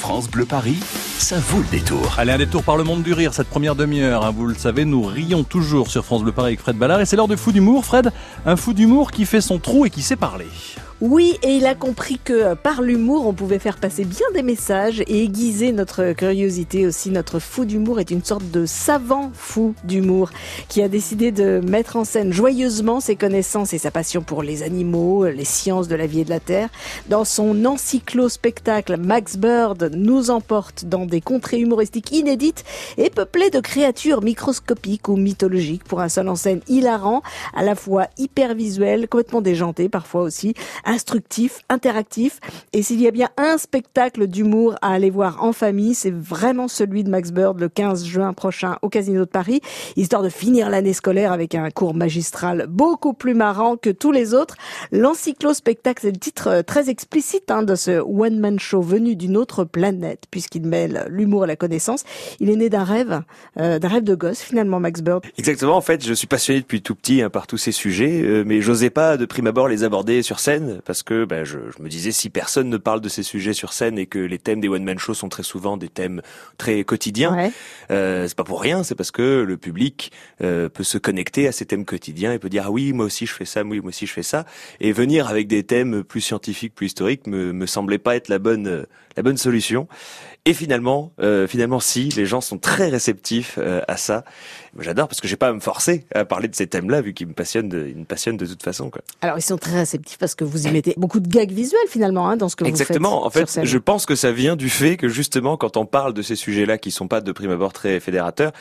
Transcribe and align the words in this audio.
France 0.00 0.30
Bleu 0.30 0.46
Paris, 0.46 0.78
ça 1.18 1.38
vaut 1.38 1.58
le 1.58 1.66
détour. 1.70 2.14
Allez, 2.18 2.32
un 2.32 2.38
détour 2.38 2.62
par 2.64 2.76
le 2.78 2.84
monde 2.84 3.02
du 3.02 3.12
rire, 3.12 3.34
cette 3.34 3.48
première 3.48 3.74
demi-heure. 3.76 4.24
hein. 4.24 4.32
Vous 4.34 4.46
le 4.46 4.54
savez, 4.54 4.84
nous 4.86 5.02
rions 5.02 5.44
toujours 5.44 5.90
sur 5.90 6.04
France 6.04 6.22
Bleu 6.22 6.32
Paris 6.32 6.48
avec 6.48 6.60
Fred 6.60 6.76
Ballard. 6.76 7.00
Et 7.02 7.06
c'est 7.06 7.16
l'heure 7.16 7.28
de 7.28 7.36
fou 7.36 7.52
d'humour. 7.52 7.84
Fred, 7.84 8.10
un 8.46 8.56
fou 8.56 8.72
d'humour 8.72 9.10
qui 9.10 9.26
fait 9.26 9.42
son 9.42 9.58
trou 9.58 9.84
et 9.84 9.90
qui 9.90 10.00
sait 10.02 10.16
parler. 10.16 10.46
Oui, 11.02 11.38
et 11.42 11.56
il 11.56 11.64
a 11.64 11.74
compris 11.74 12.20
que 12.22 12.34
euh, 12.34 12.54
par 12.54 12.82
l'humour, 12.82 13.26
on 13.26 13.32
pouvait 13.32 13.58
faire 13.58 13.78
passer 13.78 14.04
bien 14.04 14.26
des 14.34 14.42
messages 14.42 15.00
et 15.00 15.22
aiguiser 15.22 15.72
notre 15.72 16.12
curiosité 16.12 16.86
aussi. 16.86 17.10
Notre 17.10 17.38
fou 17.38 17.64
d'humour 17.64 18.00
est 18.00 18.10
une 18.10 18.22
sorte 18.22 18.50
de 18.50 18.66
savant 18.66 19.30
fou 19.32 19.74
d'humour 19.84 20.28
qui 20.68 20.82
a 20.82 20.88
décidé 20.88 21.32
de 21.32 21.62
mettre 21.66 21.96
en 21.96 22.04
scène 22.04 22.34
joyeusement 22.34 23.00
ses 23.00 23.16
connaissances 23.16 23.72
et 23.72 23.78
sa 23.78 23.90
passion 23.90 24.20
pour 24.20 24.42
les 24.42 24.62
animaux, 24.62 25.24
les 25.24 25.46
sciences 25.46 25.88
de 25.88 25.96
la 25.96 26.06
vie 26.06 26.20
et 26.20 26.24
de 26.24 26.28
la 26.28 26.38
terre. 26.38 26.68
Dans 27.08 27.24
son 27.24 27.64
encyclo-spectacle, 27.64 28.98
Max 28.98 29.38
Bird 29.38 29.92
nous 29.96 30.28
emporte 30.28 30.84
dans 30.84 31.06
des 31.06 31.22
contrées 31.22 31.60
humoristiques 31.60 32.12
inédites 32.12 32.62
et 32.98 33.08
peuplées 33.08 33.48
de 33.48 33.60
créatures 33.60 34.20
microscopiques 34.20 35.08
ou 35.08 35.16
mythologiques 35.16 35.84
pour 35.84 36.02
un 36.02 36.10
seul 36.10 36.28
en 36.28 36.36
scène 36.36 36.60
hilarant, 36.68 37.22
à 37.54 37.62
la 37.62 37.74
fois 37.74 38.08
hyper 38.18 38.54
visuel, 38.54 39.08
complètement 39.08 39.40
déjanté 39.40 39.88
parfois 39.88 40.20
aussi, 40.20 40.52
instructif, 40.90 41.60
interactif. 41.68 42.40
Et 42.72 42.82
s'il 42.82 43.00
y 43.00 43.06
a 43.06 43.12
bien 43.12 43.28
un 43.36 43.58
spectacle 43.58 44.26
d'humour 44.26 44.74
à 44.82 44.92
aller 44.92 45.10
voir 45.10 45.42
en 45.42 45.52
famille, 45.52 45.94
c'est 45.94 46.12
vraiment 46.12 46.66
celui 46.66 47.04
de 47.04 47.10
Max 47.10 47.30
Bird 47.30 47.58
le 47.60 47.68
15 47.68 48.04
juin 48.04 48.32
prochain 48.32 48.76
au 48.82 48.88
Casino 48.88 49.20
de 49.20 49.30
Paris, 49.30 49.60
histoire 49.96 50.22
de 50.22 50.28
finir 50.28 50.68
l'année 50.68 50.92
scolaire 50.92 51.32
avec 51.32 51.54
un 51.54 51.70
cours 51.70 51.94
magistral 51.94 52.66
beaucoup 52.68 53.12
plus 53.12 53.34
marrant 53.34 53.76
que 53.76 53.90
tous 53.90 54.10
les 54.10 54.34
autres. 54.34 54.56
L'encyclo-spectacle, 54.90 56.00
c'est 56.02 56.10
le 56.10 56.18
titre 56.18 56.48
euh, 56.48 56.62
très 56.62 56.90
explicite 56.90 57.50
hein, 57.50 57.62
de 57.62 57.76
ce 57.76 58.00
one-man 58.00 58.58
show 58.58 58.82
venu 58.82 59.14
d'une 59.14 59.36
autre 59.36 59.64
planète, 59.64 60.24
puisqu'il 60.30 60.66
mêle 60.66 61.06
l'humour 61.08 61.44
et 61.44 61.46
la 61.46 61.56
connaissance. 61.56 62.02
Il 62.40 62.50
est 62.50 62.56
né 62.56 62.68
d'un 62.68 62.84
rêve, 62.84 63.22
euh, 63.58 63.78
d'un 63.78 63.88
rêve 63.88 64.04
de 64.04 64.14
gosse 64.16 64.40
finalement, 64.40 64.80
Max 64.80 65.02
Bird. 65.02 65.24
Exactement, 65.38 65.76
en 65.76 65.80
fait, 65.80 66.04
je 66.04 66.14
suis 66.14 66.26
passionné 66.26 66.60
depuis 66.60 66.82
tout 66.82 66.96
petit 66.96 67.22
hein, 67.22 67.30
par 67.30 67.46
tous 67.46 67.58
ces 67.58 67.72
sujets, 67.72 68.22
euh, 68.22 68.42
mais 68.44 68.60
j'osais 68.60 68.90
pas 68.90 69.16
de 69.16 69.24
prime 69.24 69.46
abord 69.46 69.68
les 69.68 69.84
aborder 69.84 70.22
sur 70.22 70.40
scène, 70.40 70.79
parce 70.84 71.02
que 71.02 71.24
ben, 71.24 71.44
je, 71.44 71.58
je 71.76 71.82
me 71.82 71.88
disais 71.88 72.12
si 72.12 72.30
personne 72.30 72.68
ne 72.68 72.76
parle 72.76 73.00
de 73.00 73.08
ces 73.08 73.22
sujets 73.22 73.52
sur 73.52 73.72
scène 73.72 73.98
et 73.98 74.06
que 74.06 74.18
les 74.18 74.38
thèmes 74.38 74.60
des 74.60 74.68
one-man 74.68 74.98
shows 74.98 75.14
sont 75.14 75.28
très 75.28 75.42
souvent 75.42 75.76
des 75.76 75.88
thèmes 75.88 76.22
très 76.58 76.84
quotidiens, 76.84 77.34
Ouais. 77.34 77.52
euh, 77.90 78.26
c'est 78.28 78.36
pas 78.36 78.44
pour 78.44 78.60
rien, 78.60 78.82
c'est 78.82 78.94
parce 78.94 79.10
que 79.10 79.42
le 79.46 79.56
public 79.56 80.12
euh, 80.42 80.68
peut 80.68 80.84
se 80.84 80.98
connecter 80.98 81.48
à 81.48 81.52
ces 81.52 81.64
thèmes 81.66 81.84
quotidiens 81.84 82.32
et 82.32 82.38
peut 82.38 82.48
dire 82.48 82.64
ah 82.66 82.70
oui 82.70 82.92
moi 82.92 83.06
aussi 83.06 83.26
je 83.26 83.32
fais 83.34 83.44
ça, 83.44 83.62
oui 83.62 83.80
moi 83.80 83.88
aussi 83.88 84.06
je 84.06 84.12
fais 84.12 84.22
ça, 84.22 84.44
et 84.80 84.92
venir 84.92 85.28
avec 85.28 85.46
des 85.46 85.62
thèmes 85.64 86.02
plus 86.04 86.20
scientifiques, 86.20 86.74
plus 86.74 86.86
historiques 86.86 87.26
me, 87.26 87.52
me 87.52 87.66
semblait 87.66 87.98
pas 87.98 88.16
être 88.16 88.28
la 88.28 88.38
bonne 88.38 88.66
euh, 88.66 88.84
la 89.16 89.22
bonne 89.24 89.36
solution. 89.36 89.88
Et 90.46 90.54
finalement, 90.54 91.12
euh, 91.20 91.46
finalement 91.46 91.80
si, 91.80 92.08
les 92.10 92.24
gens 92.24 92.40
sont 92.40 92.56
très 92.58 92.88
réceptifs 92.88 93.56
euh, 93.58 93.82
à 93.88 93.96
ça. 93.98 94.24
J'adore 94.78 95.08
parce 95.08 95.20
que 95.20 95.28
j'ai 95.28 95.36
pas 95.36 95.48
à 95.48 95.52
me 95.52 95.60
forcer 95.60 96.06
à 96.14 96.24
parler 96.24 96.48
de 96.48 96.54
ces 96.54 96.66
thèmes-là 96.66 97.02
vu 97.02 97.12
qu'ils 97.12 97.26
me 97.26 97.34
passionnent, 97.34 97.68
de, 97.68 97.88
ils 97.88 97.96
me 97.98 98.04
passionnent 98.04 98.38
de 98.38 98.46
toute 98.46 98.62
façon 98.62 98.88
quoi. 98.88 99.02
Alors 99.20 99.36
ils 99.36 99.42
sont 99.42 99.58
très 99.58 99.76
réceptifs 99.80 100.16
parce 100.16 100.34
que 100.34 100.44
vous 100.44 100.66
y 100.66 100.69
mettez 100.72 100.94
beaucoup 100.96 101.20
de 101.20 101.28
gags 101.28 101.50
visuels 101.52 101.80
finalement 101.88 102.28
hein, 102.28 102.36
dans 102.36 102.48
ce 102.48 102.56
que 102.56 102.64
Exactement. 102.64 103.20
vous 103.20 103.26
En 103.26 103.30
faites. 103.30 103.40
fait, 103.42 103.46
sur 103.46 103.54
scène. 103.62 103.64
je 103.66 103.78
pense 103.78 104.06
que 104.06 104.14
ça 104.14 104.32
vient 104.32 104.56
du 104.56 104.68
fait 104.68 104.96
que 104.96 105.08
justement, 105.08 105.56
quand 105.56 105.76
on 105.76 105.86
parle 105.86 106.14
de 106.14 106.22
ces 106.22 106.36
sujets-là 106.36 106.78
qui 106.78 106.90
sont 106.90 107.08
pas 107.08 107.20
de 107.20 107.32
prime 107.32 107.50
abord 107.50 107.72
très 107.72 108.00
fédérateurs, 108.00 108.52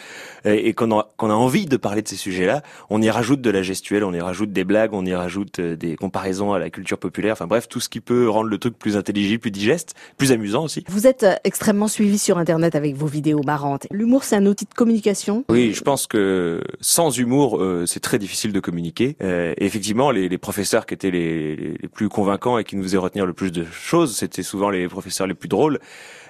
et 0.45 0.73
qu'on 0.73 0.97
a, 0.97 1.11
qu'on 1.17 1.29
a 1.29 1.33
envie 1.33 1.65
de 1.65 1.77
parler 1.77 2.01
de 2.01 2.07
ces 2.07 2.15
sujets-là, 2.15 2.61
on 2.89 3.01
y 3.01 3.09
rajoute 3.09 3.41
de 3.41 3.49
la 3.49 3.61
gestuelle, 3.61 4.03
on 4.03 4.13
y 4.13 4.21
rajoute 4.21 4.51
des 4.53 4.63
blagues, 4.63 4.93
on 4.93 5.05
y 5.05 5.13
rajoute 5.13 5.59
euh, 5.59 5.75
des 5.75 5.95
comparaisons 5.95 6.53
à 6.53 6.59
la 6.59 6.69
culture 6.69 6.97
populaire. 6.97 7.33
Enfin 7.33 7.47
bref, 7.47 7.67
tout 7.67 7.79
ce 7.79 7.89
qui 7.89 7.99
peut 7.99 8.29
rendre 8.29 8.49
le 8.49 8.57
truc 8.57 8.77
plus 8.77 8.95
intelligible, 8.97 9.41
plus 9.41 9.51
digeste, 9.51 9.95
plus 10.17 10.31
amusant 10.31 10.63
aussi. 10.63 10.83
Vous 10.89 11.07
êtes 11.07 11.23
euh, 11.23 11.35
extrêmement 11.43 11.87
suivi 11.87 12.17
sur 12.17 12.37
Internet 12.37 12.75
avec 12.75 12.95
vos 12.95 13.05
vidéos 13.07 13.41
marrantes. 13.45 13.85
L'humour, 13.91 14.23
c'est 14.23 14.35
un 14.37 14.45
outil 14.45 14.65
de 14.65 14.73
communication? 14.73 15.43
Oui, 15.49 15.73
je 15.73 15.81
pense 15.81 16.07
que 16.07 16.61
sans 16.79 17.17
humour, 17.17 17.57
euh, 17.61 17.85
c'est 17.85 17.99
très 17.99 18.17
difficile 18.19 18.53
de 18.53 18.59
communiquer. 18.59 19.17
Euh, 19.21 19.53
et 19.57 19.65
effectivement, 19.65 20.11
les, 20.11 20.29
les 20.29 20.37
professeurs 20.37 20.85
qui 20.85 20.93
étaient 20.93 21.11
les, 21.11 21.55
les- 21.55 21.77
les 21.81 21.87
plus 21.87 21.98
convaincants 22.07 22.57
et 22.57 22.63
qui 22.63 22.75
nous 22.77 22.83
faisaient 22.83 22.97
retenir 22.97 23.25
le 23.25 23.33
plus 23.33 23.51
de 23.51 23.65
choses, 23.65 24.15
c'était 24.15 24.43
souvent 24.43 24.69
les 24.69 24.87
professeurs 24.87 25.27
les 25.27 25.33
plus 25.33 25.49
drôles. 25.49 25.79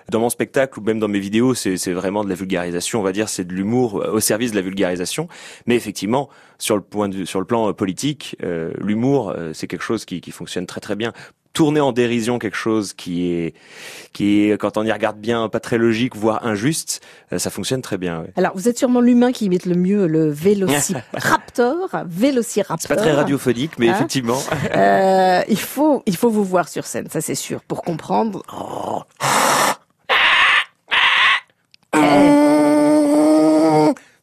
Dans 0.09 0.19
mon 0.19 0.30
spectacle 0.30 0.80
ou 0.80 0.81
même 0.81 0.97
dans 0.97 1.07
mes 1.07 1.19
vidéos, 1.19 1.53
c'est 1.53 1.91
vraiment 1.91 2.24
de 2.24 2.30
la 2.30 2.35
vulgarisation, 2.35 3.00
on 3.00 3.03
va 3.03 3.12
dire, 3.12 3.30
c'est 3.30 3.44
de 3.46 3.53
l'humour 3.53 4.02
euh, 4.02 4.13
au 4.13 4.19
service 4.19 4.52
de 4.52 4.56
la 4.56 4.63
vulgarisation. 4.63 5.28
Mais 5.68 5.75
effectivement, 5.75 6.30
sur 6.57 6.75
le 6.75 6.81
point 6.81 7.09
sur 7.25 7.40
le 7.40 7.46
plan 7.46 7.69
euh, 7.69 7.74
politique, 7.74 8.35
euh, 8.41 8.74
l'humour, 8.80 9.35
c'est 9.53 9.68
quelque 9.68 9.84
chose 9.84 10.06
qui, 10.06 10.19
qui 10.22 10.31
fonctionne 10.31 10.66
très 10.66 10.81
très 10.81 10.96
bien. 10.96 11.13
Tourner 11.59 11.81
en 11.81 11.91
dérision 11.91 12.39
quelque 12.39 12.55
chose 12.55 12.93
qui 12.93 13.33
est, 13.33 13.53
qui 14.13 14.43
est, 14.49 14.57
quand 14.57 14.77
on 14.77 14.85
y 14.85 14.91
regarde 14.93 15.17
bien, 15.19 15.49
pas 15.49 15.59
très 15.59 15.77
logique, 15.77 16.15
voire 16.15 16.45
injuste, 16.45 17.01
euh, 17.33 17.37
ça 17.37 17.49
fonctionne 17.49 17.81
très 17.81 17.97
bien. 17.97 18.21
ouais. 18.21 18.31
Alors, 18.37 18.53
vous 18.55 18.69
êtes 18.69 18.77
sûrement 18.77 19.01
l'humain 19.01 19.33
qui 19.33 19.43
imite 19.43 19.65
le 19.65 19.75
mieux 19.75 20.07
le 20.07 20.29
vélociraptor. 20.29 21.89
vélociraptor. 22.07 22.77
C'est 22.79 22.87
pas 22.87 22.95
très 22.95 23.11
radiophonique, 23.11 23.71
mais 23.77 23.89
Hein 23.89 23.95
effectivement. 23.95 24.39
Euh, 24.73 25.41
il 25.49 25.59
faut, 25.59 26.01
il 26.05 26.15
faut 26.15 26.29
vous 26.29 26.45
voir 26.45 26.69
sur 26.69 26.85
scène, 26.85 27.09
ça 27.09 27.19
c'est 27.19 27.35
sûr, 27.35 27.59
pour 27.63 27.81
comprendre. 27.81 28.41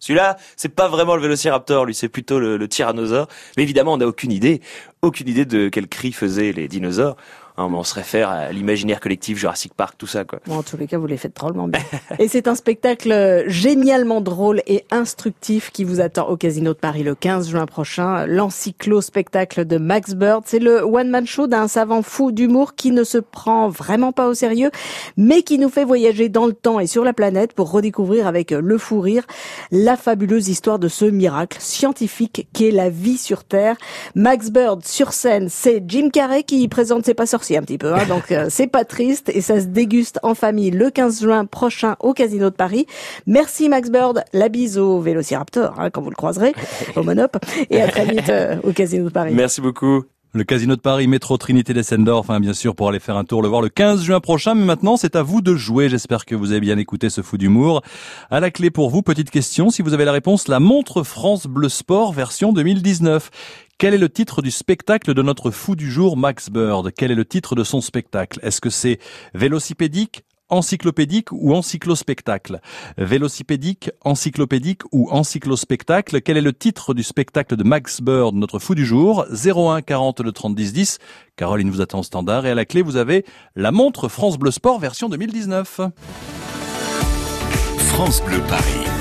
Celui-là, 0.06 0.36
c'est 0.54 0.68
pas 0.68 0.86
vraiment 0.86 1.16
le 1.16 1.22
vélociraptor, 1.22 1.84
lui, 1.84 1.92
c'est 1.92 2.08
plutôt 2.08 2.38
le, 2.38 2.68
tyrannosaure. 2.68 3.26
Mais 3.56 3.64
évidemment, 3.64 3.94
on 3.94 3.96
n'a 3.96 4.06
aucune 4.06 4.30
idée, 4.30 4.60
aucune 5.02 5.28
idée 5.28 5.44
de 5.44 5.68
quel 5.68 5.88
cri 5.88 6.12
faisaient 6.12 6.52
les 6.52 6.68
dinosaures. 6.68 7.16
On 7.58 7.84
se 7.84 7.94
réfère 7.94 8.28
à 8.28 8.52
l'imaginaire 8.52 9.00
collectif, 9.00 9.38
Jurassic 9.38 9.72
Park, 9.74 9.94
tout 9.96 10.06
ça, 10.06 10.24
quoi. 10.24 10.40
Bon, 10.46 10.56
en 10.58 10.62
tous 10.62 10.76
les 10.76 10.86
cas, 10.86 10.98
vous 10.98 11.06
les 11.06 11.16
faites 11.16 11.34
drôlement 11.34 11.68
bien. 11.68 11.80
Et 12.18 12.28
c'est 12.28 12.48
un 12.48 12.54
spectacle 12.54 13.44
génialement 13.46 14.20
drôle 14.20 14.62
et 14.66 14.84
instructif 14.90 15.70
qui 15.70 15.84
vous 15.84 16.00
attend 16.00 16.28
au 16.28 16.36
Casino 16.36 16.74
de 16.74 16.78
Paris 16.78 17.02
le 17.02 17.14
15 17.14 17.48
juin 17.48 17.66
prochain. 17.66 18.26
L'encyclo-spectacle 18.26 19.64
de 19.64 19.78
Max 19.78 20.14
Bird. 20.14 20.42
C'est 20.46 20.58
le 20.58 20.82
one-man 20.82 21.26
show 21.26 21.46
d'un 21.46 21.68
savant 21.68 22.02
fou 22.02 22.32
d'humour 22.32 22.74
qui 22.74 22.90
ne 22.90 23.04
se 23.04 23.18
prend 23.18 23.68
vraiment 23.68 24.12
pas 24.12 24.28
au 24.28 24.34
sérieux, 24.34 24.70
mais 25.16 25.42
qui 25.42 25.58
nous 25.58 25.70
fait 25.70 25.84
voyager 25.84 26.28
dans 26.28 26.46
le 26.46 26.52
temps 26.52 26.80
et 26.80 26.86
sur 26.86 27.04
la 27.04 27.12
planète 27.12 27.52
pour 27.52 27.70
redécouvrir 27.70 28.26
avec 28.26 28.50
le 28.50 28.78
fou 28.78 29.00
rire 29.00 29.24
la 29.70 29.96
fabuleuse 29.96 30.48
histoire 30.48 30.78
de 30.78 30.88
ce 30.88 31.04
miracle 31.04 31.58
scientifique 31.60 32.48
qu'est 32.52 32.70
la 32.70 32.90
vie 32.90 33.18
sur 33.18 33.44
Terre. 33.44 33.76
Max 34.14 34.50
Bird 34.50 34.84
sur 34.84 35.12
scène, 35.12 35.48
c'est 35.48 35.82
Jim 35.86 36.10
Carrey 36.12 36.42
qui 36.42 36.66
présente 36.68 37.04
C'est 37.04 37.14
pas 37.14 37.26
sorcier 37.46 37.58
un 37.58 37.62
petit 37.62 37.78
peu, 37.78 37.94
hein, 37.94 38.06
donc 38.08 38.32
euh, 38.32 38.46
c'est 38.50 38.66
pas 38.66 38.84
triste 38.84 39.30
et 39.32 39.40
ça 39.40 39.60
se 39.60 39.66
déguste 39.66 40.18
en 40.24 40.34
famille 40.34 40.72
le 40.72 40.90
15 40.90 41.20
juin 41.20 41.44
prochain 41.44 41.94
au 42.00 42.12
Casino 42.12 42.50
de 42.50 42.56
Paris. 42.56 42.86
Merci 43.26 43.68
Max 43.68 43.88
Bird, 43.88 44.24
la 44.32 44.48
bise 44.48 44.78
au 44.78 45.00
Vélociraptor 45.00 45.78
hein, 45.78 45.90
quand 45.90 46.02
vous 46.02 46.10
le 46.10 46.16
croiserez 46.16 46.54
au 46.96 47.04
Monop 47.04 47.36
et 47.70 47.80
à 47.80 47.86
très 47.86 48.04
vite 48.04 48.28
euh, 48.30 48.56
au 48.64 48.72
Casino 48.72 49.04
de 49.04 49.10
Paris. 49.10 49.32
Merci 49.32 49.60
beaucoup. 49.60 50.02
Le 50.32 50.44
Casino 50.44 50.76
de 50.76 50.80
Paris, 50.80 51.06
métro 51.06 51.38
Trinité 51.38 51.72
d'Essendorf, 51.72 52.28
hein, 52.28 52.40
bien 52.40 52.52
sûr, 52.52 52.74
pour 52.74 52.90
aller 52.90 52.98
faire 52.98 53.16
un 53.16 53.24
tour, 53.24 53.40
le 53.40 53.48
voir 53.48 53.62
le 53.62 53.70
15 53.70 54.02
juin 54.02 54.20
prochain. 54.20 54.54
Mais 54.54 54.66
maintenant, 54.66 54.98
c'est 54.98 55.16
à 55.16 55.22
vous 55.22 55.40
de 55.40 55.56
jouer. 55.56 55.88
J'espère 55.88 56.26
que 56.26 56.34
vous 56.34 56.50
avez 56.50 56.60
bien 56.60 56.76
écouté 56.76 57.08
ce 57.08 57.22
fou 57.22 57.38
d'humour. 57.38 57.80
À 58.28 58.38
la 58.38 58.50
clé 58.50 58.68
pour 58.68 58.90
vous, 58.90 59.00
petite 59.00 59.30
question. 59.30 59.70
Si 59.70 59.80
vous 59.80 59.94
avez 59.94 60.04
la 60.04 60.12
réponse, 60.12 60.48
la 60.48 60.60
montre 60.60 61.04
France 61.04 61.46
Bleu 61.46 61.70
Sport 61.70 62.12
version 62.12 62.52
2019. 62.52 63.30
Quel 63.78 63.92
est 63.92 63.98
le 63.98 64.08
titre 64.08 64.40
du 64.40 64.50
spectacle 64.50 65.12
de 65.12 65.20
notre 65.20 65.50
fou 65.50 65.76
du 65.76 65.90
jour, 65.90 66.16
Max 66.16 66.48
Bird? 66.48 66.92
Quel 66.96 67.10
est 67.10 67.14
le 67.14 67.26
titre 67.26 67.54
de 67.54 67.62
son 67.62 67.82
spectacle? 67.82 68.40
Est-ce 68.42 68.62
que 68.62 68.70
c'est 68.70 68.98
vélocipédique 69.34 70.22
encyclopédique 70.48 71.30
ou 71.30 71.54
encyclospectacle? 71.54 72.62
Vélocipédique, 72.96 73.90
encyclopédique 74.02 74.80
ou 74.92 75.10
encyclospectacle? 75.10 76.22
Quel 76.22 76.38
est 76.38 76.40
le 76.40 76.54
titre 76.54 76.94
du 76.94 77.02
spectacle 77.02 77.54
de 77.56 77.64
Max 77.64 78.00
Bird, 78.00 78.34
notre 78.34 78.58
fou 78.58 78.74
du 78.74 78.86
jour? 78.86 79.26
01 79.30 79.82
40 79.82 80.20
le 80.20 80.32
30 80.32 80.54
10 80.54 80.72
10. 80.72 80.98
Caroline 81.36 81.70
vous 81.70 81.82
attend 81.82 81.98
au 81.98 82.02
standard 82.02 82.46
et 82.46 82.50
à 82.52 82.54
la 82.54 82.64
clé 82.64 82.80
vous 82.80 82.96
avez 82.96 83.26
la 83.56 83.72
montre 83.72 84.08
France 84.08 84.38
Bleu 84.38 84.52
Sport 84.52 84.78
version 84.80 85.10
2019. 85.10 85.82
France 87.76 88.22
Bleu 88.24 88.40
Paris. 88.48 88.95